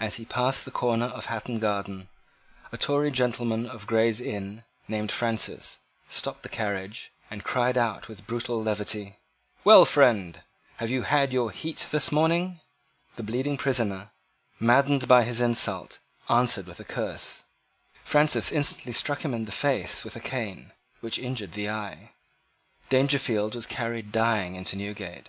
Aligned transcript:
As 0.00 0.16
he 0.16 0.24
passed 0.24 0.64
the 0.64 0.72
corner 0.72 1.04
of 1.04 1.26
Hatton 1.26 1.60
Garden, 1.60 2.08
a 2.72 2.76
Tory 2.76 3.12
gentleman 3.12 3.66
of 3.66 3.86
Gray's 3.86 4.20
Inn, 4.20 4.64
named 4.88 5.12
Francis, 5.12 5.78
stopped 6.08 6.42
the 6.42 6.48
carriage, 6.48 7.12
and 7.30 7.44
cried 7.44 7.78
out 7.78 8.08
with 8.08 8.26
brutal 8.26 8.60
levity, 8.60 9.14
"Well, 9.62 9.84
friend, 9.84 10.42
have 10.78 10.90
you 10.90 11.02
had 11.02 11.32
your 11.32 11.52
heat 11.52 11.86
this 11.92 12.10
morning?" 12.10 12.58
The 13.14 13.22
bleeding 13.22 13.56
prisoner, 13.56 14.10
maddened 14.58 15.06
by 15.06 15.22
this 15.22 15.38
insult, 15.38 16.00
answered 16.28 16.66
with 16.66 16.80
a 16.80 16.84
curse. 16.84 17.44
Francis 18.02 18.50
instantly 18.50 18.92
struck 18.92 19.24
him 19.24 19.32
in 19.32 19.44
the 19.44 19.52
face 19.52 20.02
with 20.02 20.16
a 20.16 20.20
cane 20.20 20.72
which 20.98 21.16
injured 21.16 21.52
the 21.52 21.70
eye. 21.70 22.10
Dangerfield 22.88 23.54
was 23.54 23.66
carried 23.66 24.10
dying 24.10 24.56
into 24.56 24.74
Newgate. 24.74 25.28